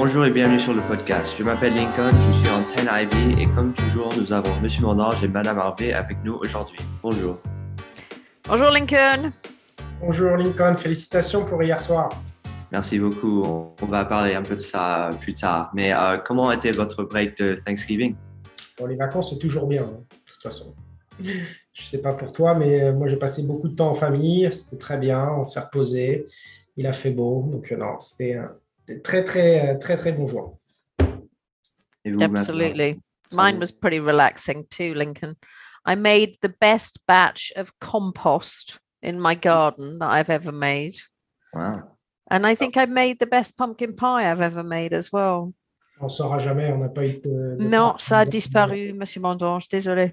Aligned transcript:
Bonjour 0.00 0.24
et 0.24 0.30
bienvenue 0.30 0.60
sur 0.60 0.74
le 0.74 0.82
podcast. 0.82 1.34
Je 1.36 1.42
m'appelle 1.42 1.74
Lincoln, 1.74 2.12
je 2.12 2.38
suis 2.38 2.48
en 2.50 2.60
10 2.60 2.72
IB 3.02 3.40
et 3.40 3.46
comme 3.52 3.74
toujours, 3.74 4.14
nous 4.16 4.32
avons 4.32 4.54
Monsieur 4.60 4.82
Mondange 4.82 5.24
et 5.24 5.26
Madame 5.26 5.58
Harvey 5.58 5.92
avec 5.92 6.18
nous 6.22 6.34
aujourd'hui. 6.34 6.78
Bonjour. 7.02 7.36
Bonjour 8.44 8.70
Lincoln. 8.70 9.32
Bonjour 10.00 10.36
Lincoln, 10.36 10.76
félicitations 10.76 11.44
pour 11.44 11.60
hier 11.64 11.80
soir. 11.80 12.10
Merci 12.70 13.00
beaucoup. 13.00 13.42
On 13.42 13.86
va 13.86 14.04
parler 14.04 14.36
un 14.36 14.42
peu 14.42 14.54
de 14.54 14.60
ça 14.60 15.10
plus 15.20 15.34
tard. 15.34 15.72
Mais 15.74 15.92
euh, 15.92 16.18
comment 16.18 16.52
était 16.52 16.70
votre 16.70 17.02
break 17.02 17.36
de 17.36 17.56
Thanksgiving? 17.56 18.14
Bon, 18.78 18.86
Les 18.86 18.94
vacances, 18.94 19.30
c'est 19.30 19.40
toujours 19.40 19.66
bien, 19.66 19.82
hein, 19.82 19.98
de 20.08 20.32
toute 20.32 20.42
façon. 20.44 20.76
Je 21.20 21.32
ne 21.32 21.86
sais 21.86 21.98
pas 21.98 22.12
pour 22.12 22.30
toi, 22.30 22.54
mais 22.54 22.84
euh, 22.84 22.92
moi, 22.92 23.08
j'ai 23.08 23.16
passé 23.16 23.42
beaucoup 23.42 23.66
de 23.66 23.74
temps 23.74 23.90
en 23.90 23.94
famille. 23.94 24.48
C'était 24.52 24.78
très 24.78 24.96
bien. 24.96 25.28
On 25.28 25.44
s'est 25.44 25.58
reposé. 25.58 26.28
Il 26.76 26.86
a 26.86 26.92
fait 26.92 27.10
beau. 27.10 27.48
Donc, 27.50 27.72
euh, 27.72 27.76
non, 27.76 27.98
c'était 27.98 28.36
un 28.36 28.52
très, 29.02 29.24
très, 29.24 29.78
très, 29.78 29.96
très 29.96 30.12
bon 30.12 30.26
jour. 30.28 30.58
Absolutely. 32.20 33.00
Mine 33.32 33.60
was 33.60 33.72
pretty 33.72 34.00
relaxing 34.00 34.66
too, 34.70 34.94
Lincoln. 34.94 35.36
I 35.84 35.94
made 35.94 36.36
the 36.40 36.54
best 36.60 37.00
batch 37.06 37.52
of 37.56 37.78
compost 37.80 38.78
in 39.02 39.20
my 39.20 39.34
garden 39.34 39.98
that 39.98 40.10
I've 40.10 40.30
ever 40.30 40.52
made. 40.52 40.96
Wow. 41.52 41.96
And 42.30 42.46
I 42.46 42.54
think 42.54 42.76
I 42.76 42.86
made 42.86 43.18
the 43.18 43.26
best 43.26 43.56
pumpkin 43.56 43.94
pie 43.96 44.30
I've 44.30 44.40
ever 44.40 44.62
made 44.62 44.92
as 44.92 45.12
well. 45.12 45.54
On 46.00 46.08
saura 46.08 46.38
jamais, 46.38 46.70
on 46.70 46.78
n'a 46.78 46.88
pas 46.88 47.04
eu 47.04 47.20
de... 47.20 47.56
Non, 47.58 47.98
ça 47.98 48.20
a 48.20 48.24
disparu, 48.24 48.92
Monsieur 48.92 49.20
Mondange, 49.20 49.68
désolé. 49.68 50.12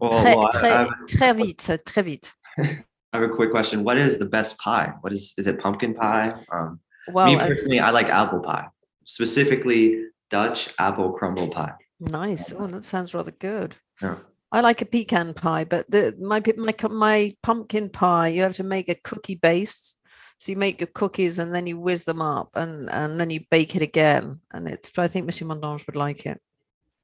Oh, 0.00 0.08
très, 0.08 0.34
well, 0.36 0.48
très, 0.52 0.70
I, 0.70 0.84
I, 0.84 1.06
très 1.06 1.36
vite, 1.36 1.84
très 1.84 2.02
vite. 2.02 2.32
I 2.58 3.16
have 3.16 3.22
a 3.22 3.28
quick 3.28 3.50
question. 3.50 3.84
What 3.84 3.98
is 3.98 4.18
the 4.18 4.24
best 4.24 4.58
pie? 4.58 4.92
What 5.00 5.12
is 5.12 5.34
is 5.36 5.46
it 5.46 5.58
pumpkin 5.58 5.94
pie? 5.94 6.30
Um, 6.52 6.80
well, 7.12 7.26
me 7.26 7.36
personally, 7.36 7.80
I, 7.80 7.88
I 7.88 7.90
like 7.90 8.10
apple 8.10 8.40
pie, 8.40 8.68
specifically 9.04 10.04
Dutch 10.30 10.74
apple 10.78 11.12
crumble 11.12 11.48
pie. 11.48 11.74
Nice. 12.00 12.52
Oh, 12.56 12.66
that 12.66 12.84
sounds 12.84 13.14
rather 13.14 13.32
good. 13.32 13.74
Yeah. 14.00 14.16
I 14.50 14.60
like 14.60 14.80
a 14.80 14.86
pecan 14.86 15.34
pie, 15.34 15.64
but 15.64 15.90
the 15.90 16.16
my 16.20 16.42
my 16.56 16.74
my 16.88 17.36
pumpkin 17.42 17.90
pie, 17.90 18.28
you 18.28 18.42
have 18.42 18.54
to 18.54 18.64
make 18.64 18.88
a 18.88 18.94
cookie 18.94 19.34
base 19.34 19.98
so 20.38 20.52
you 20.52 20.56
make 20.56 20.80
your 20.80 20.88
cookies 20.94 21.38
and 21.38 21.52
then 21.52 21.66
you 21.66 21.78
whiz 21.78 22.04
them 22.04 22.22
up 22.22 22.50
and, 22.54 22.88
and 22.90 23.18
then 23.18 23.30
you 23.30 23.40
bake 23.50 23.74
it 23.74 23.82
again. 23.82 24.40
And 24.52 24.68
it's, 24.68 24.96
I 24.96 25.08
think 25.08 25.26
Monsieur 25.26 25.46
Mondange 25.46 25.86
would 25.86 25.96
like 25.96 26.26
it. 26.26 26.40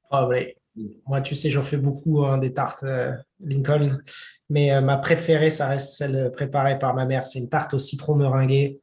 Ah 0.09 0.25
oui. 0.25 0.53
Moi, 1.07 1.21
tu 1.21 1.35
sais, 1.35 1.49
j'en 1.49 1.63
fais 1.63 1.77
beaucoup 1.77 2.25
hein, 2.25 2.37
des 2.37 2.53
tartes 2.53 2.83
euh, 2.83 3.13
Lincoln. 3.39 4.01
Mais 4.49 4.73
euh, 4.73 4.81
ma 4.81 4.97
préférée, 4.97 5.49
ça 5.49 5.67
reste 5.67 5.95
celle 5.95 6.31
préparée 6.31 6.77
par 6.79 6.93
ma 6.93 7.05
mère. 7.05 7.27
C'est 7.27 7.39
une 7.39 7.49
tarte 7.49 7.73
au 7.73 7.79
citron 7.79 8.15
meringuée. 8.15 8.81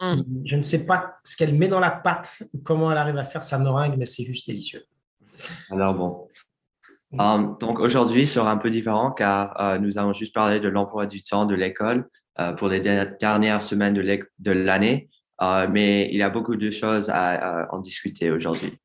Mm. 0.00 0.22
Je 0.44 0.56
ne 0.56 0.62
sais 0.62 0.86
pas 0.86 1.18
ce 1.24 1.36
qu'elle 1.36 1.54
met 1.54 1.68
dans 1.68 1.80
la 1.80 1.90
pâte 1.90 2.42
ou 2.52 2.58
comment 2.58 2.90
elle 2.92 2.98
arrive 2.98 3.18
à 3.18 3.24
faire 3.24 3.44
sa 3.44 3.58
meringue, 3.58 3.96
mais 3.98 4.06
c'est 4.06 4.24
juste 4.24 4.46
délicieux. 4.46 4.84
Alors 5.70 5.94
bon. 5.94 6.28
Mm. 7.12 7.20
Um, 7.20 7.56
donc 7.58 7.80
aujourd'hui 7.80 8.26
sera 8.26 8.50
un 8.50 8.58
peu 8.58 8.70
différent 8.70 9.12
car 9.12 9.58
euh, 9.60 9.78
nous 9.78 9.98
allons 9.98 10.12
juste 10.12 10.34
parler 10.34 10.60
de 10.60 10.68
l'emploi 10.68 11.06
du 11.06 11.22
temps 11.22 11.46
de 11.46 11.54
l'école 11.54 12.08
euh, 12.40 12.52
pour 12.52 12.68
les 12.68 12.78
dernières 12.78 13.62
semaines 13.62 13.94
de 13.94 14.52
l'année, 14.52 15.08
euh, 15.42 15.66
mais 15.68 16.08
il 16.12 16.18
y 16.18 16.22
a 16.22 16.30
beaucoup 16.30 16.54
de 16.54 16.70
choses 16.70 17.10
à, 17.10 17.66
en 17.72 17.80
discuter 17.80 18.30
aujourd'hui. 18.30 18.78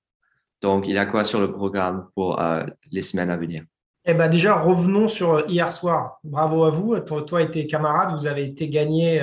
Donc, 0.59 0.85
il 0.88 0.94
y 0.94 0.97
a 0.97 1.05
quoi 1.05 1.23
sur 1.23 1.39
le 1.39 1.51
programme 1.51 2.07
pour 2.16 2.41
euh, 2.41 2.63
les 2.91 3.03
semaines 3.03 3.29
à 3.29 3.38
venir? 3.38 3.63
Eh 4.05 4.16
ben 4.16 4.27
déjà, 4.27 4.55
revenons 4.55 5.07
sur 5.07 5.47
hier 5.47 5.71
soir. 5.71 6.17
Bravo 6.23 6.63
à 6.63 6.71
vous. 6.71 6.99
Toi, 6.99 7.44
et 7.44 7.51
tes 7.51 7.67
camarades, 7.67 8.11
vous 8.13 8.25
avez 8.25 8.44
été 8.44 8.69
gagnés 8.69 9.21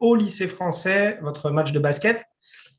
au 0.00 0.16
lycée 0.16 0.48
français 0.48 1.18
votre 1.22 1.50
match 1.50 1.72
de 1.72 1.78
basket. 1.78 2.24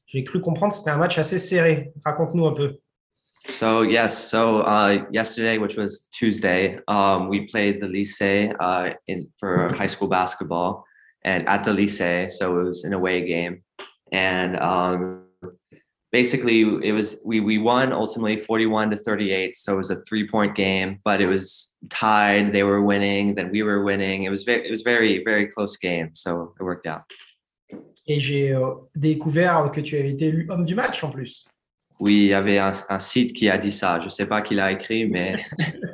J'ai 0.07 0.23
cru 0.23 0.41
comprendre 0.41 0.73
que 0.73 0.77
c'était 0.77 0.91
un 0.91 0.97
match 0.97 1.17
assez 1.17 1.39
serré. 1.39 1.93
Raconte-nous 2.03 2.45
un 2.45 2.53
peu. 2.53 2.79
So 3.47 3.81
yes, 3.81 4.29
so 4.29 4.59
uh, 4.61 5.05
yesterday, 5.11 5.57
which 5.57 5.75
was 5.75 6.07
Tuesday, 6.11 6.77
um, 6.87 7.27
we 7.27 7.47
played 7.47 7.81
the 7.81 7.87
lycée 7.87 8.53
uh, 8.59 8.93
for 9.39 9.73
high 9.73 9.87
school 9.87 10.07
basketball, 10.07 10.83
and 11.23 11.47
at 11.47 11.63
the 11.63 11.71
lycée. 11.71 12.31
So 12.31 12.59
it 12.59 12.63
was 12.65 12.83
an 12.83 12.93
away 12.93 13.25
game. 13.25 13.63
And 14.11 14.57
um, 14.59 15.23
basically 16.11 16.61
it 16.83 16.93
was 16.93 17.21
we 17.25 17.39
we 17.39 17.57
won 17.57 17.93
ultimately 17.93 18.37
41 18.37 18.91
to 18.91 18.97
38. 18.97 19.57
So 19.57 19.73
it 19.73 19.77
was 19.77 19.91
a 19.91 20.01
three-point 20.03 20.55
game, 20.55 20.99
but 21.03 21.21
it 21.21 21.27
was 21.27 21.73
tied. 21.89 22.53
They 22.53 22.63
were 22.63 22.81
winning, 22.81 23.35
then 23.35 23.49
we 23.51 23.63
were 23.63 23.83
winning. 23.83 24.23
It 24.23 24.29
was 24.29 24.43
very 24.43 24.65
it 24.67 24.71
was 24.71 24.81
very, 24.81 25.23
very 25.23 25.47
close 25.47 25.77
game. 25.77 26.11
So 26.13 26.53
it 26.59 26.63
worked 26.63 26.87
out. 26.87 27.03
Et 28.07 28.19
j'ai 28.19 28.53
euh, 28.53 28.73
découvert 28.95 29.71
que 29.71 29.79
tu 29.79 29.95
avais 29.95 30.09
été 30.09 30.25
élu 30.25 30.47
homme 30.49 30.65
du 30.65 30.75
match 30.75 31.03
en 31.03 31.09
plus. 31.09 31.47
Oui, 31.99 32.15
il 32.15 32.27
y 32.29 32.33
avait 32.33 32.57
un, 32.57 32.71
un, 32.89 32.99
site 32.99 33.31
qui 33.31 33.47
a 33.47 33.59
dit 33.59 33.71
ça. 33.71 33.99
Je 33.99 34.05
ne 34.05 34.09
sais 34.09 34.25
pas 34.25 34.41
qui 34.41 34.55
l'a 34.55 34.71
écrit, 34.71 35.05
mais. 35.05 35.35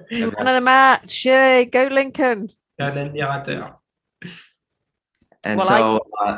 Man 0.10 0.48
of 0.48 0.58
the 0.58 0.64
match, 0.64 1.26
yeah, 1.26 1.66
go 1.66 1.90
Lincoln. 1.90 2.48
Un 2.80 2.96
admirateur. 2.96 3.78
And 5.46 5.58
well, 5.58 5.68
so, 5.68 6.00
I, 6.22 6.30
uh, 6.30 6.38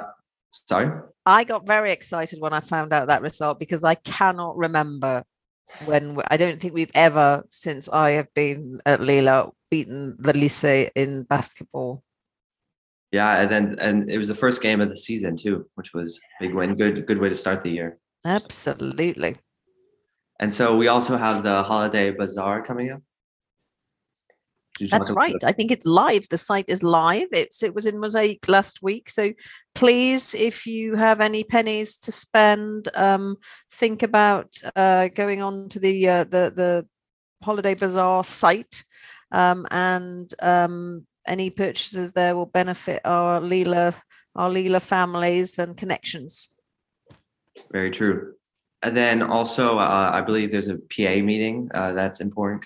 sorry. 0.50 0.88
I 1.25 1.44
got 1.44 1.68
very 1.68 1.91
excited 1.91 2.40
when 2.40 2.53
I 2.53 2.59
found 2.59 2.94
out 2.94 3.07
that 3.07 3.22
result 3.22 3.59
because 3.59 3.84
I 3.84 3.96
cannot 3.96 4.57
remember 4.57 5.24
when 5.85 6.18
I 6.28 6.38
don't 6.38 6.59
think 6.59 6.74
we've 6.74 6.91
ever, 6.96 7.44
since 7.52 7.90
I 7.90 8.12
have 8.12 8.34
been 8.34 8.80
at 8.85 9.02
Lila, 9.02 9.52
beaten 9.69 10.16
the 10.19 10.34
Lycée 10.34 10.90
in 10.96 11.24
basketball. 11.24 12.03
Yeah, 13.12 13.41
and 13.41 13.52
then 13.52 13.75
and 13.79 14.09
it 14.09 14.18
was 14.18 14.28
the 14.28 14.35
first 14.35 14.62
game 14.62 14.81
of 14.81 14.90
the 14.90 14.97
season 14.97 15.35
too, 15.35 15.68
which 15.75 15.94
was 15.94 16.19
big 16.40 16.53
win. 16.53 16.75
Good, 16.75 17.06
good 17.06 17.19
way 17.19 17.29
to 17.29 17.35
start 17.35 17.63
the 17.63 17.72
year. 17.72 18.00
Absolutely. 18.25 19.38
And 20.40 20.53
so 20.53 20.75
we 20.75 20.88
also 20.88 21.18
have 21.18 21.44
the 21.44 21.63
holiday 21.63 22.12
bazaar 22.12 22.63
coming 22.63 22.91
up. 22.91 23.02
That's 24.88 25.12
right. 25.12 25.35
I 25.44 25.51
think 25.51 25.72
it's 25.72 25.85
live. 25.85 26.29
The 26.29 26.38
site 26.38 26.69
is 26.69 26.84
live. 26.84 27.28
It's 27.31 27.63
it 27.63 27.73
was 27.73 27.85
in 27.85 28.00
Mosaic 28.00 28.47
last 28.47 28.81
week. 28.81 29.09
So 29.09 29.34
please, 29.75 30.34
if 30.35 30.66
you 30.66 30.95
have 30.95 31.22
any 31.22 31.44
pennies 31.44 31.97
to 32.00 32.12
spend, 32.12 32.90
um, 32.95 33.38
think 33.72 34.03
about 34.03 34.56
uh, 34.75 35.09
going 35.09 35.41
on 35.41 35.69
to 35.69 35.79
the 35.79 36.09
uh, 36.09 36.23
the 36.23 36.53
the 36.56 36.88
Holiday 37.44 37.75
Bazaar 37.75 38.23
site, 38.23 38.84
um, 39.31 39.66
and 39.72 40.34
um, 40.41 41.06
any 41.28 41.50
purchases 41.50 42.13
there 42.13 42.35
will 42.35 42.46
benefit 42.46 43.01
our 43.06 43.40
Lila 43.40 43.94
our 44.35 44.50
Lila 44.50 44.79
families 44.79 45.59
and 45.59 45.75
connections. 45.75 46.50
Very 47.72 47.91
true. 47.91 48.34
And 48.81 48.96
then 48.96 49.22
also, 49.22 49.78
uh, 49.78 50.11
I 50.13 50.22
believe 50.22 50.51
there's 50.51 50.69
a 50.69 50.78
PA 50.78 51.22
meeting 51.22 51.69
uh, 51.73 51.94
that's 51.94 52.22
important 52.22 52.63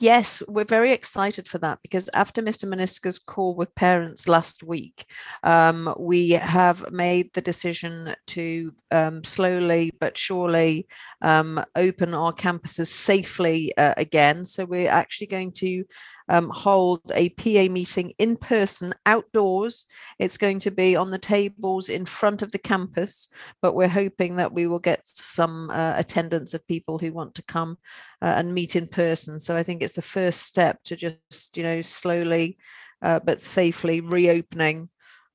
Yes, 0.00 0.44
we're 0.46 0.64
very 0.64 0.92
excited 0.92 1.48
for 1.48 1.58
that 1.58 1.80
because 1.82 2.08
after 2.14 2.40
Mr. 2.40 2.68
Menisca's 2.68 3.18
call 3.18 3.56
with 3.56 3.74
parents 3.74 4.28
last 4.28 4.62
week, 4.62 5.06
um, 5.42 5.92
we 5.98 6.30
have 6.30 6.92
made 6.92 7.34
the 7.34 7.40
decision 7.40 8.14
to 8.28 8.72
um, 8.92 9.24
slowly 9.24 9.90
but 9.98 10.16
surely 10.16 10.86
um, 11.20 11.64
open 11.74 12.14
our 12.14 12.32
campuses 12.32 12.86
safely 12.86 13.76
uh, 13.76 13.94
again. 13.96 14.44
So 14.44 14.64
we're 14.64 14.88
actually 14.88 15.26
going 15.26 15.50
to 15.52 15.84
um, 16.28 16.50
hold 16.50 17.00
a 17.14 17.30
PA 17.30 17.72
meeting 17.72 18.12
in 18.18 18.36
person 18.36 18.94
outdoors. 19.06 19.86
It's 20.18 20.38
going 20.38 20.58
to 20.60 20.70
be 20.70 20.96
on 20.96 21.10
the 21.10 21.18
tables 21.18 21.88
in 21.88 22.04
front 22.04 22.42
of 22.42 22.52
the 22.52 22.58
campus, 22.58 23.28
but 23.62 23.74
we're 23.74 23.88
hoping 23.88 24.36
that 24.36 24.52
we 24.52 24.66
will 24.66 24.78
get 24.78 25.06
some 25.06 25.70
uh, 25.70 25.94
attendance 25.96 26.54
of 26.54 26.66
people 26.66 26.98
who 26.98 27.12
want 27.12 27.34
to 27.36 27.42
come 27.42 27.78
uh, 28.22 28.34
and 28.36 28.54
meet 28.54 28.76
in 28.76 28.86
person. 28.86 29.40
So 29.40 29.56
I 29.56 29.62
think 29.62 29.82
it's 29.82 29.94
the 29.94 30.02
first 30.02 30.42
step 30.42 30.82
to 30.84 30.96
just, 30.96 31.56
you 31.56 31.62
know, 31.62 31.80
slowly 31.80 32.58
uh, 33.02 33.20
but 33.20 33.40
safely 33.40 34.00
reopening 34.00 34.88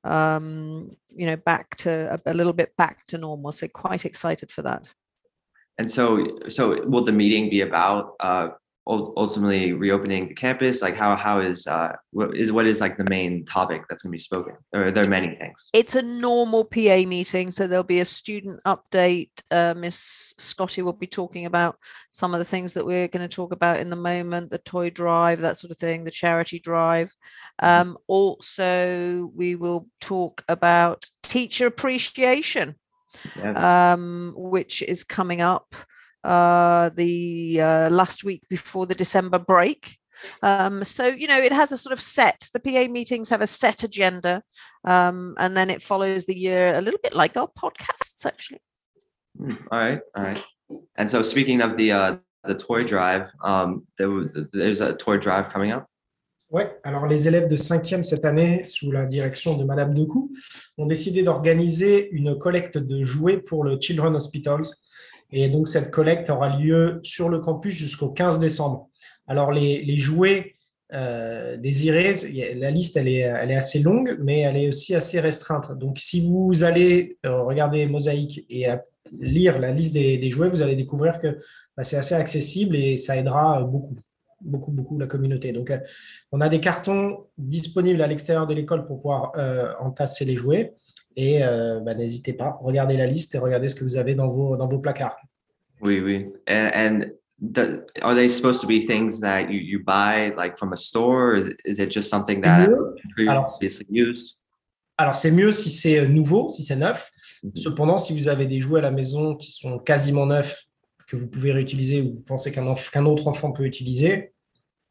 um 0.03 0.95
you 1.15 1.25
know 1.25 1.37
back 1.37 1.75
to 1.77 2.13
a, 2.13 2.31
a 2.31 2.33
little 2.33 2.51
bit 2.51 2.75
back 2.75 3.05
to 3.05 3.17
normal 3.17 3.51
so 3.53 3.67
quite 3.69 4.05
excited 4.05 4.51
for 4.51 4.61
that 4.61 4.85
and 5.77 5.89
so 5.89 6.39
so 6.49 6.85
will 6.87 7.05
the 7.05 7.11
meeting 7.11 7.49
be 7.49 7.61
about 7.61 8.15
uh 8.19 8.49
ultimately 8.85 9.73
reopening 9.73 10.27
the 10.27 10.33
campus? 10.33 10.81
Like 10.81 10.95
how 10.95 11.15
how 11.15 11.39
is 11.39 11.67
uh 11.67 11.95
what 12.11 12.35
is 12.35 12.51
what 12.51 12.67
is 12.67 12.81
like 12.81 12.97
the 12.97 13.09
main 13.09 13.45
topic 13.45 13.83
that's 13.87 14.03
going 14.03 14.11
to 14.11 14.15
be 14.15 14.19
spoken? 14.19 14.55
Or 14.73 14.85
are 14.85 14.91
there 14.91 15.07
many 15.07 15.35
things? 15.35 15.69
It's 15.73 15.95
a 15.95 16.01
normal 16.01 16.65
pa 16.65 17.03
meeting 17.07 17.51
so 17.51 17.67
there'll 17.67 17.83
be 17.83 18.01
a 18.01 18.05
student 18.05 18.59
update. 18.65 19.29
Uh, 19.51 19.73
miss 19.75 20.33
scotty 20.37 20.81
will 20.81 20.93
be 20.93 21.07
talking 21.07 21.45
about 21.45 21.77
some 22.11 22.33
of 22.33 22.39
the 22.39 22.45
things 22.45 22.73
that 22.73 22.85
we're 22.85 23.07
going 23.07 23.27
to 23.27 23.33
talk 23.33 23.53
about 23.53 23.79
in 23.79 23.89
the 23.89 23.95
moment 23.95 24.51
the 24.51 24.57
toy 24.59 24.89
drive 24.89 25.39
that 25.39 25.57
sort 25.57 25.71
of 25.71 25.77
thing 25.77 26.03
the 26.03 26.11
charity 26.11 26.59
drive. 26.59 27.13
Mm-hmm. 27.61 27.89
um, 27.89 27.97
also 28.07 29.31
we 29.33 29.55
will 29.55 29.87
talk 30.01 30.43
about 30.49 31.05
teacher 31.21 31.67
appreciation. 31.67 32.75
Yes. 33.37 33.55
um, 33.57 34.33
which 34.35 34.81
is 34.81 35.03
coming 35.03 35.39
up 35.39 35.75
uh, 36.23 36.89
the 36.95 37.61
uh, 37.61 37.89
last 37.89 38.23
week 38.23 38.43
before 38.49 38.85
the 38.85 38.95
December 38.95 39.39
break. 39.39 39.97
Um, 40.41 40.83
so, 40.83 41.07
you 41.07 41.27
know, 41.27 41.37
it 41.37 41.51
has 41.51 41.71
a 41.71 41.77
sort 41.77 41.93
of 41.93 41.99
set, 41.99 42.49
the 42.53 42.59
PA 42.59 42.91
meetings 42.91 43.29
have 43.29 43.41
a 43.41 43.47
set 43.47 43.83
agenda, 43.83 44.41
um, 44.85 45.35
and 45.37 45.55
then 45.55 45.69
it 45.69 45.81
follows 45.81 46.25
the 46.25 46.37
year 46.37 46.75
a 46.75 46.81
little 46.81 46.99
bit 47.03 47.13
like 47.13 47.35
our 47.35 47.47
podcasts, 47.47 48.25
actually. 48.25 48.61
Mm, 49.39 49.57
all 49.71 49.79
right, 49.79 49.99
all 50.15 50.23
right. 50.23 50.43
And 50.95 51.09
so 51.09 51.21
speaking 51.21 51.61
of 51.61 51.77
the 51.77 51.91
uh, 51.91 52.17
the 52.45 52.55
toy 52.55 52.83
drive, 52.83 53.31
um, 53.43 53.85
there, 53.97 54.29
there's 54.53 54.81
a 54.81 54.93
toy 54.93 55.17
drive 55.17 55.49
coming 55.49 55.71
up. 55.71 55.87
Ouais, 56.53 56.71
alors 56.83 57.07
les 57.07 57.27
élèves 57.27 57.47
de 57.47 57.55
5e 57.55 58.03
cette 58.03 58.25
année, 58.25 58.67
sous 58.67 58.91
la 58.91 59.05
direction 59.05 59.57
de 59.57 59.63
Madame 59.63 59.95
Decou, 59.95 60.31
ont 60.77 60.85
décidé 60.85 61.23
d'organiser 61.23 62.11
une 62.11 62.37
collecte 62.37 62.77
de 62.77 63.03
jouets 63.03 63.39
pour 63.39 63.63
le 63.63 63.79
Children 63.81 64.15
Hospitals. 64.15 64.67
Et 65.31 65.49
donc 65.49 65.67
cette 65.67 65.91
collecte 65.91 66.29
aura 66.29 66.57
lieu 66.57 66.99
sur 67.03 67.29
le 67.29 67.39
campus 67.39 67.73
jusqu'au 67.73 68.09
15 68.09 68.39
décembre. 68.39 68.89
Alors 69.27 69.51
les, 69.51 69.95
jouets 69.95 70.55
euh, 70.93 71.57
désirés, 71.57 72.15
la 72.55 72.71
liste 72.71 72.97
elle 72.97 73.07
est, 73.07 73.23
assez 73.23 73.79
longue, 73.79 74.17
mais 74.21 74.41
elle 74.41 74.57
est 74.57 74.67
aussi 74.67 74.95
assez 74.95 75.19
restreinte. 75.19 75.77
Donc 75.77 75.99
si 75.99 76.27
vous 76.27 76.63
allez 76.63 77.17
euh, 77.25 77.41
regarder 77.43 77.85
Mosaïque 77.85 78.45
et 78.49 78.67
lire 79.19 79.59
la 79.59 79.71
liste 79.71 79.93
des, 79.93 80.29
jouets, 80.29 80.49
vous 80.49 80.61
allez 80.61 80.75
découvrir 80.75 81.19
que 81.19 81.39
bah, 81.75 81.83
c'est 81.83 81.97
assez 81.97 82.15
accessible 82.15 82.75
et 82.75 82.97
ça 82.97 83.17
aidera 83.17 83.61
beaucoup 83.63 83.95
beaucoup, 84.43 84.71
beaucoup 84.71 84.97
la 84.97 85.07
communauté. 85.07 85.51
Donc, 85.51 85.71
euh, 85.71 85.79
on 86.31 86.41
a 86.41 86.49
des 86.49 86.59
cartons 86.59 87.25
disponibles 87.37 88.01
à 88.01 88.07
l'extérieur 88.07 88.47
de 88.47 88.53
l'école 88.53 88.85
pour 88.85 88.97
pouvoir 88.97 89.31
euh, 89.37 89.73
entasser 89.79 90.25
les 90.25 90.35
jouets. 90.35 90.73
Et 91.15 91.43
euh, 91.43 91.79
bah, 91.79 91.93
n'hésitez 91.93 92.33
pas, 92.33 92.57
regardez 92.61 92.97
la 92.97 93.07
liste 93.07 93.35
et 93.35 93.37
regardez 93.37 93.69
ce 93.69 93.75
que 93.75 93.83
vous 93.83 93.97
avez 93.97 94.15
dans 94.15 94.29
vos, 94.29 94.57
dans 94.57 94.67
vos 94.67 94.79
placards. 94.79 95.17
Oui, 95.81 95.99
oui. 95.99 96.27
And, 96.47 96.71
and 96.75 97.05
the, 97.39 97.85
are 98.01 98.15
they 98.15 98.29
supposed 98.29 98.61
to 98.61 98.67
be 98.67 98.85
things 98.85 99.19
that 99.19 99.49
you, 99.49 99.59
you 99.59 99.79
buy 99.83 100.33
like 100.37 100.57
from 100.57 100.73
a 100.73 100.77
store? 100.77 101.33
Or 101.33 101.35
is, 101.37 101.49
is 101.65 101.79
it 101.79 101.91
just 101.91 102.09
something 102.09 102.41
that 102.41 102.69
previously 103.15 103.85
used? 103.89 104.37
Alors, 104.97 105.15
c'est 105.15 105.31
mieux 105.31 105.51
si 105.51 105.71
c'est 105.71 106.07
nouveau, 106.07 106.49
si 106.49 106.63
c'est 106.63 106.75
neuf. 106.75 107.11
Mm 107.41 107.49
-hmm. 107.49 107.55
Cependant, 107.55 107.97
si 107.97 108.13
vous 108.13 108.27
avez 108.27 108.45
des 108.45 108.59
jouets 108.59 108.79
à 108.79 108.83
la 108.83 108.91
maison 108.91 109.35
qui 109.35 109.51
sont 109.51 109.79
quasiment 109.79 110.27
neufs, 110.27 110.67
que 111.07 111.17
vous 111.17 111.27
pouvez 111.27 111.51
réutiliser 111.51 112.01
ou 112.01 112.15
vous 112.15 112.23
pensez 112.23 112.51
qu'un 112.51 112.73
qu 112.73 112.99
autre 112.99 113.27
enfant 113.27 113.51
peut 113.51 113.65
utiliser, 113.65 114.33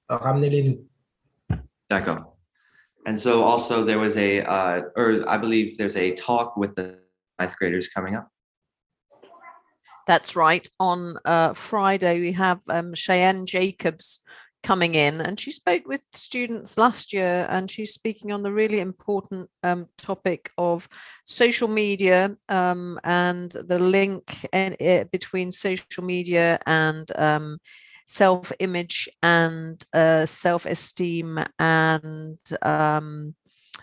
ramenez-les 0.09 0.63
nous. 0.63 0.87
D'accord. 1.89 2.32
And 3.07 3.19
so 3.19 3.43
also 3.43 3.85
there 3.85 3.99
was 3.99 4.17
a, 4.17 4.43
uh, 4.43 4.83
or 4.97 5.29
I 5.29 5.37
believe 5.37 5.77
there's 5.77 5.97
a 5.97 6.15
talk 6.15 6.57
with 6.57 6.75
the 6.77 6.99
ninth 7.39 7.57
graders 7.57 7.89
coming 7.89 8.15
up. 8.15 8.29
That's 10.07 10.35
right. 10.37 10.67
On 10.81 11.17
uh, 11.25 11.53
Friday, 11.53 12.21
we 12.21 12.33
have 12.33 12.61
um, 12.69 12.95
Cheyenne 12.95 13.47
Jacobs 13.47 14.25
coming 14.63 14.95
in 14.95 15.21
and 15.21 15.39
she 15.41 15.51
spoke 15.51 15.87
with 15.87 16.05
students 16.15 16.79
last 16.79 17.13
year 17.13 17.47
and 17.51 17.71
she's 17.71 17.93
speaking 17.93 18.31
on 18.31 18.43
the 18.43 18.53
really 18.53 18.79
important 18.79 19.51
um, 19.65 19.89
topic 19.99 20.51
of 20.57 20.89
social 21.27 21.69
media 21.69 22.37
um, 22.49 22.99
and 23.03 23.51
the 23.51 23.79
link 23.79 24.47
in, 24.53 24.75
in, 24.75 25.09
between 25.11 25.51
social 25.51 26.05
media 26.05 26.61
and 26.67 27.11
um, 28.03 28.07
self-image 28.07 29.09
and 29.23 29.85
uh, 29.93 30.27
self-esteem 30.27 31.39
and 31.59 32.39
um, 32.63 33.35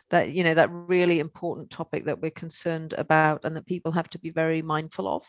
that 0.10 0.32
you 0.32 0.44
know 0.44 0.54
that 0.54 0.70
really 0.72 1.20
important 1.20 1.70
topic 1.70 2.06
that 2.06 2.20
we're 2.22 2.32
concerned 2.32 2.94
about 2.98 3.46
and 3.46 3.56
that 3.56 3.66
people 3.66 3.92
have 3.92 4.10
to 4.10 4.20
be 4.20 4.30
very 4.30 4.62
mindful 4.62 5.08
of. 5.08 5.24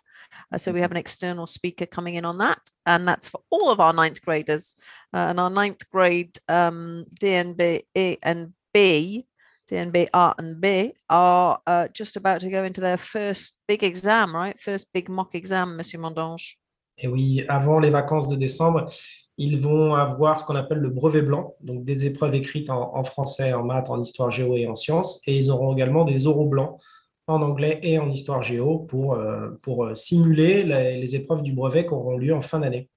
Uh, 0.52 0.58
so 0.58 0.72
we 0.72 0.80
have 0.80 0.90
an 0.90 0.96
external 0.96 1.46
speaker 1.46 1.86
coming 1.86 2.14
in 2.14 2.24
on 2.24 2.38
that 2.38 2.60
and 2.86 3.06
that's 3.06 3.28
for 3.28 3.40
all 3.50 3.70
of 3.70 3.80
our 3.80 3.92
ninth 3.92 4.22
graders. 4.22 4.76
Uh, 5.12 5.26
and 5.28 5.40
our 5.40 5.50
ninth 5.50 5.88
grade 5.90 6.38
um, 6.48 7.04
DNB 7.20 7.82
A 7.96 8.18
and 8.22 8.52
B 8.72 9.26
DNB 9.70 10.08
A 10.14 10.34
and 10.38 10.60
B 10.60 10.92
are 11.08 11.60
uh, 11.66 11.88
just 11.88 12.16
about 12.16 12.40
to 12.40 12.50
go 12.50 12.64
into 12.64 12.80
their 12.80 12.96
first 12.96 13.62
big 13.68 13.84
exam 13.84 14.34
right? 14.34 14.58
First 14.58 14.92
big 14.92 15.08
mock 15.08 15.34
exam 15.34 15.76
monsieur 15.76 16.00
Mondange 16.00 16.54
Et 17.00 17.08
oui, 17.08 17.44
avant 17.48 17.78
les 17.78 17.90
vacances 17.90 18.28
de 18.28 18.36
décembre, 18.36 18.86
ils 19.38 19.58
vont 19.58 19.94
avoir 19.94 20.38
ce 20.38 20.44
qu'on 20.44 20.54
appelle 20.54 20.78
le 20.78 20.90
brevet 20.90 21.22
blanc, 21.22 21.54
donc 21.62 21.82
des 21.82 22.04
épreuves 22.04 22.34
écrites 22.34 22.68
en, 22.68 23.02
français, 23.04 23.54
en 23.54 23.64
maths, 23.64 23.88
en 23.88 24.00
histoire 24.00 24.30
géo 24.30 24.54
et 24.54 24.66
en 24.66 24.74
sciences. 24.74 25.20
Et 25.26 25.36
ils 25.36 25.50
auront 25.50 25.72
également 25.72 26.04
des 26.04 26.26
oraux 26.26 26.44
blancs 26.44 26.78
en 27.26 27.40
anglais 27.40 27.80
et 27.82 27.98
en 27.98 28.10
histoire 28.10 28.42
géo 28.42 28.80
pour, 28.80 29.14
euh, 29.14 29.50
pour 29.62 29.96
simuler 29.96 30.62
les, 30.62 31.00
les, 31.00 31.16
épreuves 31.16 31.42
du 31.42 31.52
brevet 31.52 31.86
qui 31.86 31.94
auront 31.94 32.18
lieu 32.18 32.34
en 32.34 32.40
fin 32.40 32.58
d'année. 32.58 32.90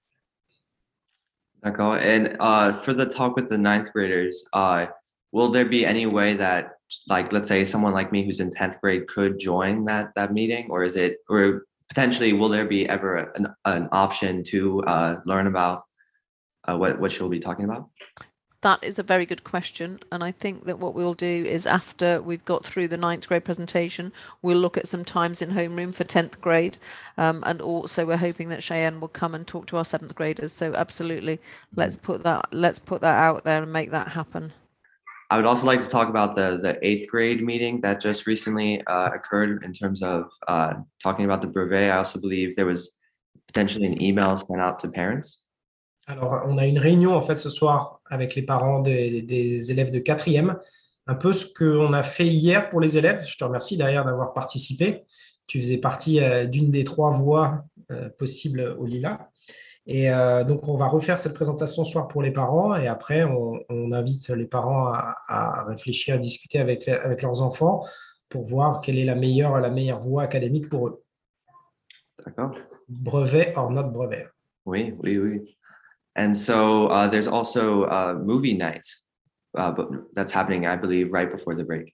D'accord. 1.63 1.95
And 1.95 2.35
uh, 2.41 2.73
for 2.73 2.94
the 2.94 3.06
talk 3.06 3.38
with 3.38 3.47
the 3.47 3.57
ninth 3.57 3.94
graders, 3.94 4.45
uh, 4.51 4.88
will 5.31 5.49
there 5.49 5.65
be 5.65 5.85
any 5.85 6.06
way 6.06 6.33
that, 6.35 6.73
like, 7.07 7.31
let's 7.31 7.47
say 7.47 7.63
someone 7.63 7.94
like 7.94 8.11
me 8.11 8.25
who's 8.25 8.41
in 8.41 8.49
10th 8.49 8.81
grade 8.81 9.07
could 9.07 9.39
join 9.39 9.85
that, 9.85 10.13
that 10.15 10.33
meeting? 10.33 10.67
Or 10.69 10.83
is 10.83 10.97
it, 10.97 11.19
or 11.29 11.65
potentially 11.94 12.34
will 12.34 12.50
there 12.50 12.66
be 12.66 12.90
ever 12.90 13.31
an, 13.36 13.48
an 13.66 13.88
option 13.92 14.44
to 14.44 14.81
uh, 14.81 15.19
learn 15.25 15.45
about 15.45 15.84
uh, 16.68 16.75
what, 16.75 17.00
what 17.00 17.12
she'll 17.12 17.30
be 17.30 17.40
talking 17.40 17.66
about? 17.66 17.88
That 18.62 18.84
is 18.84 18.98
a 18.98 19.04
very 19.04 19.25
good 19.25 19.44
question. 19.44 20.00
And 20.12 20.24
I 20.24 20.31
think 20.31 20.66
that 20.66 20.80
what 20.80 20.95
we'll 20.95 21.13
do 21.13 21.45
is 21.45 21.68
after 21.68 22.22
we've 22.22 22.45
got 22.45 22.66
through 22.66 22.88
the 22.88 22.98
ninth 22.98 23.28
grade 23.28 23.45
presentation, 23.45 24.12
we'll 24.42 24.57
look 24.57 24.78
at 24.78 24.88
some 24.88 25.06
times 25.06 25.42
in 25.42 25.51
homeroom 25.51 25.94
for 25.94 26.06
10th 26.06 26.40
grade. 26.42 26.78
Um, 27.18 27.44
and 27.45 27.62
also 27.62 28.06
we're 28.07 28.18
hoping 28.18 28.50
that 28.50 28.63
Cheyenne 28.63 29.00
will 29.00 29.10
come 29.10 29.36
and 29.36 29.45
talk 29.45 29.68
to 29.68 29.78
our 29.78 29.86
seventh 29.86 30.16
graders. 30.16 30.54
So 30.54 30.74
absolutely, 30.74 31.40
let's 31.75 31.98
put 31.98 32.24
that, 32.24 32.48
let's 32.51 32.80
put 32.80 33.01
that 33.01 33.22
out 33.22 33.44
there 33.44 33.62
and 33.62 33.72
make 33.72 33.92
that 33.92 34.07
happen. 34.07 34.54
I 35.33 35.38
would 35.38 35.47
also 35.47 35.65
like 35.65 35.81
to 35.81 35.89
talk 35.89 36.09
about 36.09 36.35
the 36.35 36.59
the 36.62 36.77
eighth 36.88 37.09
grade 37.09 37.41
meeting 37.44 37.81
that 37.81 38.00
just 38.00 38.27
recently 38.27 38.85
uh, 38.85 39.09
occurred 39.18 39.63
in 39.63 39.74
terms 39.74 40.03
of 40.03 40.31
uh, 40.47 40.75
talking 41.01 41.25
about 41.25 41.41
the 41.41 41.47
brevet. 41.47 41.89
I 41.89 41.97
also 41.97 42.19
believe 42.21 42.56
there 42.56 42.68
was 42.68 42.81
potentially 43.47 43.88
an 43.88 44.00
email 44.00 44.38
sent 44.38 44.62
out 44.62 44.77
to 44.81 44.89
parents. 44.89 45.39
Alors, 46.07 46.44
on 46.45 46.59
a 46.59 46.68
une 46.68 46.77
réunion 46.77 47.15
en 47.15 47.21
fait 47.21 47.38
ce 47.38 47.50
soir 47.50 48.00
avec 48.12 48.35
les 48.35 48.44
parents 48.44 48.81
des, 48.81 49.24
des 49.24 49.71
élèves 49.71 49.89
de 49.89 49.97
quatrième, 49.97 50.59
un 51.07 51.15
peu 51.15 51.33
ce 51.33 51.47
qu'on 51.47 51.94
a 51.94 52.03
fait 52.03 52.27
hier 52.27 52.69
pour 52.69 52.80
les 52.80 53.00
élèves. 53.00 53.25
Je 53.25 53.35
te 53.35 53.44
remercie 53.44 53.75
d'ailleurs 53.75 54.06
d'avoir 54.06 54.33
participé. 54.33 55.03
Tu 55.47 55.59
faisais 55.59 55.80
partie 55.80 56.19
euh, 56.19 56.45
d'une 56.45 56.69
des 56.69 56.83
trois 56.83 57.09
voies 57.09 57.65
euh, 57.91 58.07
possibles 58.19 58.75
au 58.77 58.85
Lila. 58.85 59.31
Et 59.85 60.09
euh, 60.09 60.44
donc, 60.44 60.68
on 60.68 60.77
va 60.77 60.88
refaire 60.88 61.19
cette 61.19 61.33
présentation 61.33 61.83
ce 61.83 61.91
soir 61.91 62.07
pour 62.07 62.21
les 62.21 62.31
parents 62.31 62.75
et 62.75 62.88
après, 62.88 63.24
on, 63.24 63.59
on 63.69 63.91
invite 63.91 64.30
les 64.30 64.45
parents 64.45 64.88
à, 64.88 65.18
à, 65.27 65.65
réfléchir, 65.65 66.16
à 66.16 66.18
discuter 66.18 66.59
avec, 66.59 66.87
avec 66.87 67.21
leurs 67.21 67.42
enfants 67.42 67.85
pour 68.30 68.45
voir 68.45 68.81
quelle 68.81 68.97
est 68.97 69.06
la 69.06 69.16
meilleure, 69.16 69.59
la 69.59 69.69
meilleure 69.69 69.99
voie 69.99 70.23
académique 70.23 70.69
pour 70.69 70.87
eux. 70.87 71.04
D'accord. 72.25 72.56
Brevet 72.87 73.54
or 73.57 73.71
not 73.71 73.90
brevet. 73.90 74.28
Oui, 74.66 74.95
oui, 75.04 75.18
oui. 75.18 75.57
And 76.16 76.33
so 76.33 76.87
uh, 76.87 77.07
there's 77.09 77.28
also 77.28 77.83
uh, 77.85 78.13
movie 78.13 78.54
nights 78.54 79.04
uh, 79.56 79.71
but 79.71 79.90
that's 80.13 80.31
happening, 80.31 80.66
I 80.66 80.75
believe, 80.75 81.11
right 81.11 81.30
before 81.30 81.56
the 81.56 81.63
break. 81.63 81.94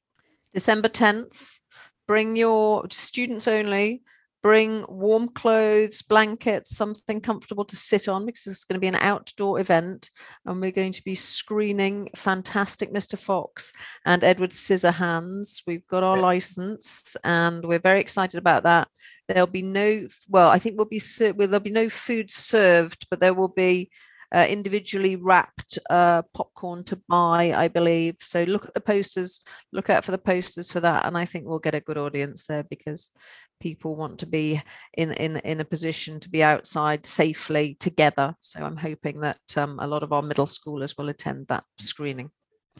December 0.54 0.90
10th. 0.90 1.60
Bring 2.08 2.36
your 2.36 2.86
students 2.90 3.48
only. 3.48 4.02
Bring 4.42 4.86
warm 4.88 5.28
clothes, 5.30 6.02
blankets, 6.02 6.76
something 6.76 7.20
comfortable 7.20 7.66
to 7.66 7.76
sit 7.76 8.08
on 8.08 8.26
because 8.26 8.48
it's 8.48 8.64
going 8.64 8.76
to 8.76 8.80
be 8.80 8.88
an 8.88 8.96
outdoor 8.96 9.60
event. 9.60 10.10
And 10.46 10.62
we're 10.62 10.72
going 10.72 10.94
to 10.94 11.04
be 11.04 11.16
screening 11.16 12.10
Fantastic 12.16 12.94
Mr. 12.94 13.18
Fox 13.18 13.74
and 14.06 14.24
Edward 14.24 14.52
Scissorhands. 14.52 15.64
We've 15.68 15.86
got 15.88 16.04
our 16.04 16.18
license 16.18 17.18
and 17.24 17.66
we're 17.66 17.80
very 17.80 18.00
excited 18.00 18.38
about 18.38 18.64
that. 18.64 18.88
There'll 19.28 19.48
be 19.48 19.62
no, 19.62 20.08
well, 20.30 20.50
I 20.50 20.58
think 20.58 20.78
we'll 20.78 20.86
be, 20.86 21.02
there'll 21.20 21.60
be 21.60 21.70
no 21.70 21.90
food 21.90 22.32
served, 22.32 23.08
but 23.10 23.20
there 23.20 23.34
will 23.34 23.50
be 23.50 23.90
uh, 24.34 24.46
individually 24.48 25.16
wrapped 25.16 25.80
uh, 25.90 26.22
popcorn 26.34 26.84
to 26.86 27.02
buy, 27.08 27.54
I 27.56 27.68
believe. 27.68 28.18
So 28.20 28.44
look 28.44 28.66
at 28.66 28.74
the 28.74 28.82
posters, 28.82 29.42
look 29.72 29.90
out 29.90 30.06
for 30.06 30.12
the 30.12 30.18
posters 30.18 30.72
for 30.72 30.80
that. 30.82 31.06
And 31.06 31.18
I 31.18 31.26
think 31.26 31.46
we'll 31.46 31.60
get 31.60 31.76
a 31.76 31.82
good 31.82 31.98
audience 31.98 32.46
there 32.46 32.64
because 32.64 33.12
people 33.60 33.96
want 33.96 34.18
to 34.20 34.26
be 34.26 34.62
in, 34.98 35.12
in, 35.14 35.38
in 35.38 35.60
a 35.60 35.66
position 35.66 36.20
to 36.20 36.30
be 36.30 36.44
outside 36.44 37.06
safely 37.06 37.76
together. 37.80 38.36
So 38.40 38.64
I'm 38.64 38.78
hoping 38.78 39.22
that 39.22 39.40
um, 39.58 39.80
a 39.80 39.88
lot 39.88 40.04
of 40.04 40.12
our 40.14 40.22
middle 40.22 40.48
schoolers 40.48 40.98
will 40.98 41.10
attend 41.10 41.48
that 41.48 41.64
screening. 41.78 42.30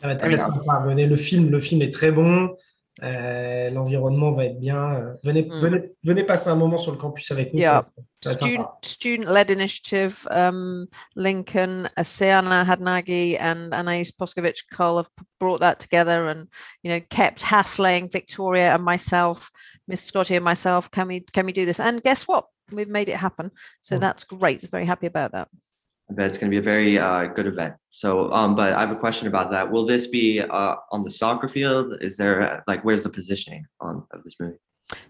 Ça 0.02 0.08
va 0.08 0.14
être 0.14 0.22
très 0.22 0.38
sympa. 0.38 0.84
Venez, 0.86 1.06
le 1.06 1.18
film, 1.18 1.50
le 1.50 1.60
film 1.60 1.82
est 1.82 1.94
très 1.94 2.12
bon. 2.12 2.56
Euh, 3.02 3.70
l'environnement 3.70 4.34
va 4.34 4.46
être 4.46 4.60
bien. 4.60 5.14
Venez, 5.24 5.44
mm. 5.44 5.60
venez, 5.62 5.92
venez, 6.04 6.24
passer 6.24 6.50
un 6.50 6.56
moment 6.56 6.78
sur 6.78 6.92
le 6.92 6.98
campus 6.98 7.32
avec 7.32 7.54
nous. 7.54 7.62
Yeah. 7.62 7.86
Student, 8.22 8.68
student-led 8.82 9.50
initiative, 9.50 10.28
um, 10.30 10.88
Lincoln, 11.16 11.88
Asiana 11.96 12.66
Hadnagi 12.66 13.38
and 13.40 13.74
Anais 13.74 14.12
Poskovich 14.12 14.66
Cole 14.70 14.98
have 14.98 15.10
brought 15.40 15.62
that 15.62 15.80
together 15.80 16.28
and, 16.28 16.48
you 16.84 16.92
know, 16.92 17.00
kept 17.10 17.42
hassling 17.42 18.10
Victoria 18.10 18.76
and 18.76 18.84
myself, 18.84 19.50
Miss 19.90 20.02
Scotty 20.02 20.36
and 20.36 20.46
myself, 20.46 20.90
can 20.92 21.08
we, 21.08 21.20
can 21.22 21.46
we 21.46 21.52
do 21.52 21.66
this? 21.66 21.80
And 21.80 22.02
guess 22.02 22.28
what? 22.28 22.46
We've 22.72 22.88
made 22.88 23.10
it 23.10 23.18
happen. 23.18 23.52
So 23.82 23.98
mm. 23.98 24.00
that's 24.00 24.24
great. 24.24 24.62
Very 24.62 24.86
happy 24.86 25.08
about 25.08 25.32
that. 25.32 25.48
I 26.10 26.14
bet 26.14 26.28
it's 26.28 26.38
going 26.38 26.52
to 26.52 26.56
be 26.56 26.58
a 26.58 26.72
very 26.76 26.98
uh, 26.98 27.26
good 27.26 27.46
event. 27.46 27.76
So, 27.90 28.32
um, 28.32 28.56
but 28.56 28.74
I 28.74 28.80
have 28.80 28.92
a 28.92 28.96
question 28.96 29.28
about 29.28 29.52
that. 29.52 29.72
Will 29.72 29.86
this 29.86 30.08
be 30.08 30.42
uh, 30.42 30.76
on 30.92 31.04
the 31.04 31.12
soccer 31.12 31.48
field? 31.48 31.94
Is 32.02 32.18
there 32.18 32.64
like 32.68 32.84
where's 32.84 33.04
the 33.04 33.10
positioning 33.10 33.66
on 33.80 34.04
of 34.12 34.24
this 34.24 34.36
movie? 34.40 34.58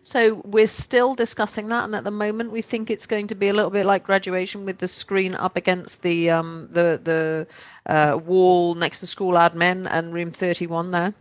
So 0.01 0.41
we're 0.43 0.67
still 0.67 1.15
discussing 1.15 1.69
that, 1.69 1.85
and 1.85 1.95
at 1.95 2.03
the 2.03 2.11
moment 2.11 2.51
we 2.51 2.61
think 2.61 2.89
it's 2.89 3.07
going 3.07 3.27
to 3.27 3.35
be 3.35 3.47
a 3.47 3.53
little 3.53 3.71
bit 3.71 3.85
like 3.85 4.03
graduation 4.03 4.65
with 4.65 4.79
the 4.79 4.89
screen 4.89 5.35
up 5.35 5.55
against 5.55 6.03
the 6.03 6.29
um, 6.31 6.67
the 6.69 6.99
the 7.01 7.47
uh, 7.85 8.17
wall 8.17 8.75
next 8.75 8.99
to 8.99 9.07
school 9.07 9.35
admin 9.35 9.87
and 9.89 10.13
room 10.13 10.31
thirty 10.31 10.67
one 10.67 10.91
there. 10.91 11.13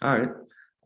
All 0.00 0.18
right. 0.18 0.30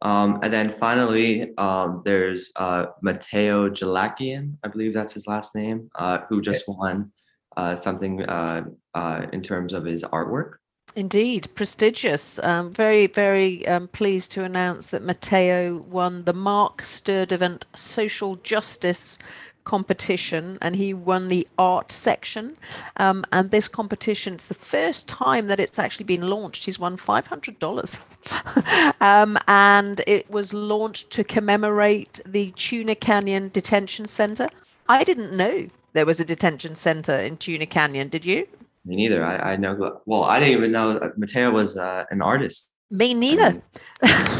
Um, 0.02 0.40
and 0.42 0.52
then 0.52 0.70
finally, 0.78 1.56
um, 1.58 2.02
there's 2.04 2.52
uh, 2.56 2.86
Matteo 3.02 3.68
Jalakian, 3.68 4.56
I 4.64 4.68
believe 4.68 4.94
that's 4.94 5.12
his 5.12 5.26
last 5.26 5.54
name, 5.54 5.90
uh, 5.94 6.18
who 6.28 6.40
just 6.40 6.64
won 6.66 7.12
uh, 7.56 7.76
something 7.76 8.24
uh, 8.24 8.64
uh, 8.94 9.26
in 9.32 9.42
terms 9.42 9.72
of 9.72 9.84
his 9.84 10.02
artwork. 10.04 10.54
Indeed, 10.96 11.48
prestigious. 11.54 12.40
Um, 12.40 12.72
very, 12.72 13.06
very 13.06 13.66
um, 13.68 13.88
pleased 13.88 14.32
to 14.32 14.44
announce 14.44 14.90
that 14.90 15.02
Matteo 15.02 15.76
won 15.76 16.24
the 16.24 16.32
Mark 16.32 16.82
Sturdivant 16.82 17.64
Social 17.76 18.36
Justice 18.36 19.18
competition 19.64 20.58
and 20.60 20.76
he 20.76 20.94
won 20.94 21.28
the 21.28 21.46
art 21.58 21.92
section. 21.92 22.56
Um, 22.96 23.24
and 23.32 23.50
this 23.50 23.68
competition, 23.68 24.34
it's 24.34 24.48
the 24.48 24.54
first 24.54 25.08
time 25.08 25.46
that 25.48 25.60
it's 25.60 25.78
actually 25.78 26.04
been 26.04 26.28
launched. 26.28 26.64
He's 26.64 26.78
won 26.78 26.96
$500. 26.96 28.96
um, 29.00 29.38
and 29.46 30.00
it 30.06 30.30
was 30.30 30.54
launched 30.54 31.10
to 31.12 31.24
commemorate 31.24 32.20
the 32.26 32.52
Tuna 32.52 32.94
Canyon 32.94 33.50
Detention 33.52 34.06
Center. 34.06 34.48
I 34.88 35.04
didn't 35.04 35.36
know 35.36 35.68
there 35.92 36.06
was 36.06 36.20
a 36.20 36.24
detention 36.24 36.74
center 36.74 37.14
in 37.14 37.36
Tuna 37.36 37.66
Canyon. 37.66 38.08
Did 38.08 38.24
you? 38.24 38.46
Me 38.84 38.96
neither. 38.96 39.24
I, 39.24 39.52
I 39.52 39.56
know. 39.56 40.00
Well, 40.06 40.24
I 40.24 40.40
didn't 40.40 40.56
even 40.56 40.72
know 40.72 41.12
Matteo 41.16 41.50
was 41.50 41.76
uh, 41.76 42.04
an 42.10 42.22
artist. 42.22 42.72
Me 42.90 43.14
neither. 43.14 43.62
I 44.02 44.38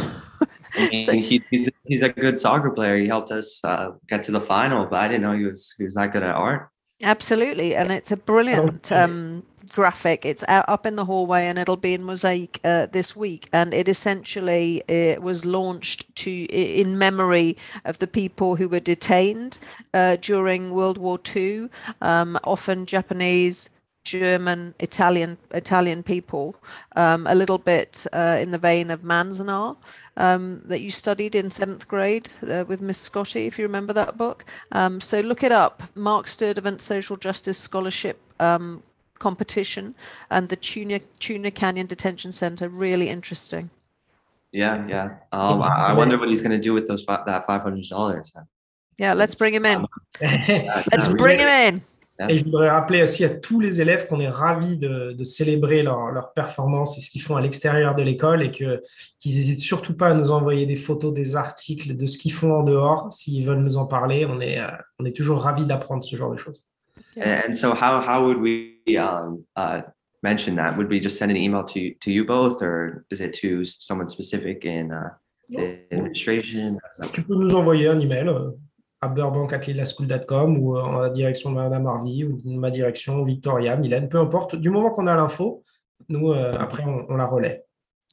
so, 1.03 1.13
he, 1.13 1.41
he's 1.85 2.03
a 2.03 2.09
good 2.09 2.37
soccer 2.37 2.71
player. 2.71 2.97
He 2.97 3.07
helped 3.07 3.31
us 3.31 3.63
uh, 3.63 3.91
get 4.07 4.23
to 4.23 4.31
the 4.31 4.41
final, 4.41 4.85
but 4.85 5.01
I 5.01 5.07
didn't 5.07 5.21
know 5.21 5.37
he 5.37 5.45
was 5.45 5.73
he 5.77 5.83
was 5.83 5.95
that 5.95 6.13
good 6.13 6.23
at 6.23 6.35
art. 6.35 6.69
Absolutely, 7.03 7.75
and 7.75 7.91
it's 7.91 8.11
a 8.11 8.17
brilliant 8.17 8.91
um, 8.91 9.43
graphic. 9.73 10.25
It's 10.25 10.43
out 10.47 10.65
up 10.67 10.85
in 10.85 10.95
the 10.95 11.05
hallway, 11.05 11.45
and 11.45 11.57
it'll 11.57 11.77
be 11.77 11.93
in 11.93 12.03
mosaic 12.03 12.59
uh, 12.63 12.87
this 12.87 13.15
week. 13.15 13.49
And 13.51 13.73
it 13.73 13.87
essentially 13.87 14.83
it 14.87 15.21
was 15.21 15.45
launched 15.45 16.15
to 16.17 16.31
in 16.31 16.97
memory 16.97 17.57
of 17.85 17.99
the 17.99 18.07
people 18.07 18.55
who 18.55 18.69
were 18.69 18.79
detained 18.79 19.57
uh, 19.93 20.17
during 20.21 20.71
World 20.71 20.97
War 20.97 21.19
II, 21.35 21.69
um, 22.01 22.39
often 22.43 22.85
Japanese, 22.85 23.69
German, 24.03 24.73
Italian, 24.79 25.37
Italian 25.51 26.03
people, 26.03 26.55
um, 26.95 27.27
a 27.27 27.35
little 27.35 27.57
bit 27.57 28.05
uh, 28.13 28.37
in 28.39 28.51
the 28.51 28.57
vein 28.57 28.89
of 28.89 29.01
Manzanar 29.01 29.77
um, 30.17 30.61
that 30.65 30.81
you 30.81 30.91
studied 30.91 31.35
in 31.35 31.51
seventh 31.51 31.87
grade 31.87 32.29
uh, 32.49 32.65
with 32.67 32.81
Miss 32.81 32.97
Scotty, 32.97 33.45
if 33.45 33.59
you 33.59 33.65
remember 33.65 33.93
that 33.93 34.17
book. 34.17 34.45
Um, 34.71 34.99
so 35.01 35.21
look 35.21 35.43
it 35.43 35.51
up. 35.51 35.83
Mark 35.95 36.25
Sturdivant 36.25 36.81
Social 36.81 37.15
Justice 37.15 37.57
Scholarship 37.57 38.19
um, 38.39 38.81
competition 39.19 39.93
and 40.31 40.49
the 40.49 40.55
Tuna 40.55 40.99
Tuna 41.19 41.51
Canyon 41.51 41.85
Detention 41.85 42.31
Center. 42.31 42.69
Really 42.69 43.07
interesting. 43.09 43.69
Yeah, 44.51 44.85
yeah. 44.89 45.15
Um, 45.31 45.61
I 45.61 45.93
wonder 45.93 46.17
what 46.17 46.27
he's 46.27 46.41
going 46.41 46.51
to 46.51 46.59
do 46.59 46.73
with 46.73 46.87
those 46.87 47.05
that 47.05 47.45
five 47.45 47.61
hundred 47.61 47.87
dollars. 47.87 48.35
Yeah, 48.97 49.13
let's 49.13 49.35
bring 49.35 49.53
him 49.53 49.65
in. 49.65 49.85
let's 50.21 51.07
bring 51.07 51.39
him 51.39 51.47
in. 51.47 51.81
Et 52.29 52.37
je 52.37 52.43
voudrais 52.43 52.69
rappeler 52.69 53.01
aussi 53.01 53.23
à 53.23 53.29
tous 53.29 53.59
les 53.59 53.81
élèves 53.81 54.07
qu'on 54.07 54.19
est 54.19 54.29
ravis 54.29 54.77
de, 54.77 55.13
de 55.13 55.23
célébrer 55.23 55.83
leur, 55.83 56.11
leur, 56.11 56.33
performance 56.33 56.97
et 56.97 57.01
ce 57.01 57.09
qu'ils 57.09 57.21
font 57.21 57.35
à 57.35 57.41
l'extérieur 57.41 57.95
de 57.95 58.03
l'école 58.03 58.43
et 58.43 58.51
qu'ils 58.51 58.79
n'hésitent 59.25 59.59
surtout 59.59 59.95
pas 59.95 60.09
à 60.09 60.13
nous 60.13 60.31
envoyer 60.31 60.65
des 60.65 60.75
photos, 60.75 61.13
des 61.13 61.35
articles 61.35 61.95
de 61.95 62.05
ce 62.05 62.17
qu'ils 62.17 62.33
font 62.33 62.53
en 62.53 62.63
dehors. 62.63 63.11
S'ils 63.11 63.45
veulent 63.45 63.63
nous 63.63 63.77
en 63.77 63.85
parler, 63.85 64.25
on 64.25 64.39
est, 64.39 64.59
euh, 64.59 64.67
on 64.99 65.05
est 65.05 65.15
toujours 65.15 65.39
ravis 65.39 65.65
d'apprendre 65.65 66.03
ce 66.03 66.15
genre 66.15 66.31
de 66.31 66.37
choses. 66.37 66.63
And 67.17 67.53
so 67.53 67.71
how, 67.71 68.01
how 68.01 68.23
would 68.23 68.37
we 68.37 68.97
um, 68.97 69.43
uh, 69.55 69.81
mention 70.23 70.55
that? 70.55 70.77
Would 70.77 70.89
we 70.89 71.01
just 71.01 71.17
send 71.17 71.31
an 71.31 71.37
email 71.37 71.63
to, 71.63 71.93
to 72.01 72.11
you 72.11 72.25
both 72.25 72.61
or 72.61 73.05
is 73.11 73.19
it 73.19 73.33
to 73.41 73.65
someone 73.65 74.07
specific 74.07 74.65
in 74.65 74.91
uh, 74.91 75.09
the 75.49 75.79
administration? 75.91 76.77
Tu 77.13 77.23
peux 77.23 77.35
nous 77.35 77.53
envoyer 77.55 77.87
un 77.87 77.99
email. 77.99 78.29
À 79.01 79.07
burbank.school.com 79.07 80.57
ou 80.59 80.77
euh, 80.77 80.81
en 80.81 81.09
direction 81.09 81.49
de 81.49 81.55
Madame 81.55 81.87
Harvey 81.87 82.23
ou 82.23 82.39
ma 82.45 82.69
direction, 82.69 83.23
Victoria, 83.23 83.75
Mylène, 83.75 84.09
peu 84.09 84.19
importe. 84.19 84.55
Du 84.55 84.69
moment 84.69 84.91
qu'on 84.91 85.07
a 85.07 85.15
l'info, 85.15 85.63
nous, 86.07 86.31
euh, 86.31 86.53
après, 86.59 86.83
on, 86.85 87.05
on, 87.09 87.15
la 87.15 87.25
relaie. 87.25 87.63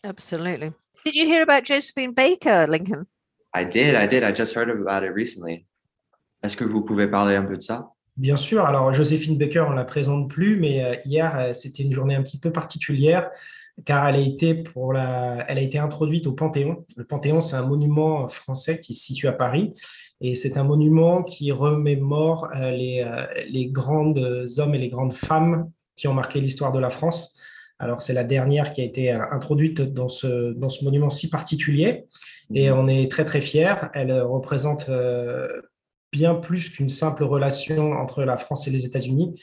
Absolutely. 0.02 0.72
Did 1.04 1.14
you 1.14 1.26
hear 1.26 1.42
about 1.42 1.64
Josephine 1.64 2.12
Baker, 2.12 2.66
Lincoln? 2.68 3.06
I 3.54 3.64
did, 3.64 3.94
I 3.94 4.06
did. 4.06 4.22
I 4.22 4.32
just 4.32 4.56
heard 4.56 4.70
about 4.70 5.04
it 5.04 5.12
recently. 5.14 5.66
Est-ce 6.42 6.56
que 6.56 6.64
vous 6.64 6.82
pouvez 6.82 7.08
parler 7.08 7.36
un 7.36 7.44
peu 7.44 7.56
de 7.56 7.62
ça? 7.62 7.92
Bien 8.18 8.36
sûr. 8.36 8.66
Alors, 8.66 8.92
Joséphine 8.92 9.38
Baker, 9.38 9.64
on 9.68 9.70
ne 9.70 9.76
la 9.76 9.84
présente 9.84 10.28
plus, 10.28 10.58
mais 10.58 10.84
euh, 10.84 10.96
hier, 11.06 11.50
c'était 11.54 11.82
une 11.82 11.92
journée 11.92 12.14
un 12.14 12.22
petit 12.22 12.38
peu 12.38 12.52
particulière 12.52 13.30
car 13.84 14.08
elle 14.08 14.16
a 14.16 14.20
été 14.20 14.54
pour 14.54 14.92
la, 14.92 15.44
elle 15.48 15.58
a 15.58 15.60
été 15.60 15.78
introduite 15.78 16.26
au 16.26 16.32
Panthéon. 16.32 16.84
Le 16.96 17.04
Panthéon, 17.04 17.40
c'est 17.40 17.56
un 17.56 17.66
monument 17.66 18.28
français 18.28 18.80
qui 18.80 18.94
se 18.94 19.04
situe 19.04 19.28
à 19.28 19.32
Paris 19.32 19.74
et 20.20 20.34
c'est 20.34 20.56
un 20.56 20.64
monument 20.64 21.22
qui 21.22 21.52
remémore 21.52 22.48
euh, 22.54 22.70
les, 22.70 23.04
euh, 23.06 23.26
les 23.48 23.66
grands 23.66 24.12
hommes 24.16 24.74
et 24.74 24.78
les 24.78 24.88
grandes 24.88 25.12
femmes 25.12 25.70
qui 25.96 26.08
ont 26.08 26.14
marqué 26.14 26.40
l'histoire 26.40 26.72
de 26.72 26.78
la 26.78 26.90
France. 26.90 27.36
Alors, 27.78 28.02
c'est 28.02 28.12
la 28.12 28.24
dernière 28.24 28.72
qui 28.72 28.80
a 28.80 28.84
été 28.84 29.12
euh, 29.12 29.20
introduite 29.30 29.80
dans 29.80 30.08
ce, 30.08 30.52
dans 30.52 30.68
ce 30.68 30.84
monument 30.84 31.10
si 31.10 31.30
particulier. 31.30 32.06
Et 32.52 32.70
mhm. 32.70 32.78
on 32.78 32.88
est 32.88 33.10
très, 33.10 33.24
très 33.24 33.40
fiers. 33.40 33.74
Elle 33.94 34.12
représente 34.22 34.90
bien 36.12 36.34
plus 36.34 36.70
qu'une 36.70 36.88
simple 36.88 37.24
relation 37.24 37.92
entre 37.92 38.22
la 38.22 38.36
France 38.36 38.66
et 38.66 38.70
les 38.70 38.86
États-Unis. 38.86 39.40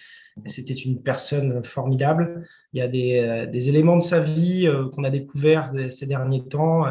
C'était 0.48 0.74
une 0.74 1.01
personne 1.01 1.63
formidable. 1.63 2.48
Il 2.74 2.79
y 2.79 2.81
a 2.81 2.88
des, 2.88 3.48
des 3.51 3.69
éléments 3.69 3.95
de 3.95 4.03
sa 4.03 4.19
vie 4.19 4.69
qu'on 4.93 5.05
a 5.05 5.10
découverts 5.10 5.72
ces 5.89 6.07
derniers 6.07 6.45
temps 6.45 6.86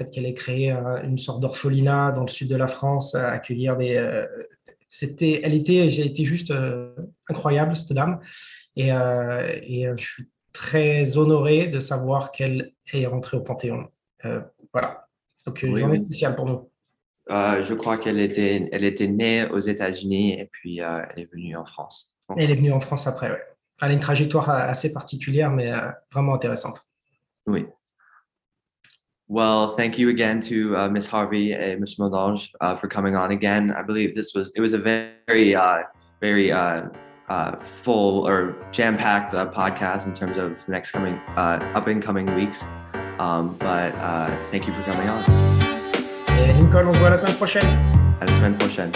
le 0.00 0.04
fait 0.04 0.10
qu'elle 0.10 0.26
ait 0.26 0.34
créé 0.34 0.70
une 1.04 1.18
sorte 1.18 1.40
d'orphelinat 1.40 2.12
dans 2.12 2.22
le 2.22 2.28
sud 2.28 2.48
de 2.48 2.56
la 2.56 2.68
France, 2.68 3.14
à 3.14 3.30
accueillir 3.30 3.76
des. 3.76 3.96
Euh, 3.96 4.26
c'était, 4.88 5.40
elle 5.42 5.54
était, 5.54 5.88
j'ai 5.90 6.06
été 6.06 6.24
juste 6.24 6.50
euh, 6.50 6.94
incroyable 7.28 7.76
cette 7.76 7.92
dame, 7.92 8.20
et, 8.76 8.92
euh, 8.92 9.46
et, 9.62 9.88
je 9.96 10.04
suis 10.04 10.30
très 10.52 11.16
honoré 11.16 11.66
de 11.66 11.80
savoir 11.80 12.30
qu'elle 12.32 12.72
est 12.92 13.06
rentrée 13.06 13.36
au 13.36 13.40
Panthéon. 13.40 13.88
voilà, 14.72 15.08
donc 15.46 15.62
une 15.62 15.76
journée 15.76 15.96
spéciale 15.96 16.36
pour 16.36 16.46
nous. 16.46 16.70
Je 17.28 17.74
crois 17.74 17.96
qu'elle 17.96 18.20
était, 18.20 18.68
elle 18.72 18.84
était 18.84 19.08
née 19.08 19.46
aux 19.46 19.58
États-Unis 19.58 20.38
et 20.38 20.48
puis 20.52 20.78
elle 20.78 21.18
est 21.18 21.30
venue 21.30 21.56
en 21.56 21.64
France. 21.64 22.14
Elle 22.36 22.50
est 22.50 22.56
venue 22.56 22.72
en 22.72 22.80
France 22.80 23.06
après, 23.06 23.30
ouais. 23.30 23.42
Elle 23.82 23.90
a 23.90 23.94
une 23.94 24.00
trajectoire 24.00 24.48
assez 24.50 24.92
particulière, 24.92 25.50
mais 25.50 25.72
vraiment 26.12 26.34
intéressante. 26.34 26.80
Oui. 27.46 27.66
Well, 29.28 29.74
thank 29.74 29.98
you 29.98 30.10
again 30.10 30.40
to 30.42 30.76
uh, 30.76 30.88
Miss 30.88 31.06
Harvey 31.06 31.54
and 31.54 31.80
Ms. 31.80 31.98
Mondange 31.98 32.50
uh, 32.60 32.76
for 32.76 32.88
coming 32.88 33.16
on 33.16 33.32
again. 33.32 33.72
I 33.72 33.82
believe 33.82 34.14
this 34.14 34.34
was 34.34 34.52
it 34.54 34.60
was 34.60 34.74
a 34.74 34.78
very 34.78 35.54
uh, 35.54 35.82
very 36.20 36.52
uh, 36.52 36.88
uh, 37.28 37.56
full 37.64 38.28
or 38.28 38.54
jam 38.70 38.98
packed 38.98 39.32
uh, 39.32 39.50
podcast 39.50 40.06
in 40.06 40.12
terms 40.12 40.36
of 40.36 40.64
the 40.66 40.72
next 40.72 40.90
coming 40.90 41.18
up 41.36 41.86
and 41.86 42.02
coming 42.02 42.34
weeks. 42.34 42.64
Um, 43.18 43.56
but 43.58 43.92
thank 44.50 44.66
you 44.66 44.74
for 44.74 44.82
coming 44.82 45.08
on. 45.08 45.53
Et 46.38 46.52
Lincoln, 46.52 46.88
on 46.88 46.94
se 46.94 46.98
voit 46.98 47.10
la 47.10 47.16
semaine 47.16 47.34
prochaine. 47.34 47.66
À 48.20 48.26
la 48.26 48.32
semaine 48.32 48.56
prochaine. 48.56 48.90